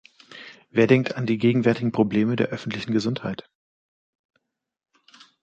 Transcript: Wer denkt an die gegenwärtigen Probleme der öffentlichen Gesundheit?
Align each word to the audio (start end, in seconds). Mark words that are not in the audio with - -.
Wer 0.71 0.87
denkt 0.87 1.15
an 1.15 1.27
die 1.27 1.37
gegenwärtigen 1.37 1.91
Probleme 1.91 2.35
der 2.35 2.47
öffentlichen 2.47 2.91
Gesundheit? 2.91 3.47